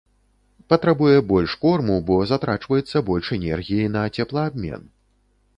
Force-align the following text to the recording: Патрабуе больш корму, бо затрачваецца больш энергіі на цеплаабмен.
Патрабуе 0.71 1.19
больш 1.31 1.53
корму, 1.65 1.99
бо 2.09 2.17
затрачваецца 2.33 3.05
больш 3.11 3.25
энергіі 3.39 3.93
на 3.97 4.03
цеплаабмен. 4.15 4.81